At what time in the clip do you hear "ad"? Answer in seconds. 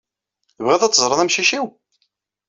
0.83-0.93